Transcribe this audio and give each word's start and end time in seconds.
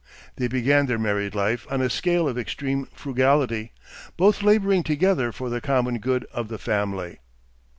They 0.37 0.47
began 0.47 0.87
their 0.87 0.97
married 0.97 1.35
life 1.35 1.67
on 1.69 1.79
a 1.83 1.87
scale 1.87 2.27
of 2.27 2.35
extreme 2.35 2.87
frugality, 2.91 3.71
both 4.17 4.41
laboring 4.41 4.81
together 4.81 5.31
for 5.31 5.47
the 5.47 5.61
common 5.61 5.99
good 5.99 6.25
of 6.33 6.47
the 6.47 6.57
family. 6.57 7.19